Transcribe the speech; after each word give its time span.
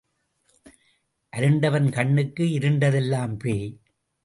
அருண்டவன் 1.33 1.89
கண்ணுக்கு 1.89 2.43
இருண்டதெல்லாம் 2.43 3.35
பேய். 3.37 3.79